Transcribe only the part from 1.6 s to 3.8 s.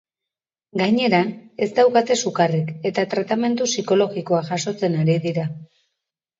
ez daukate sukarrik eta tratamendu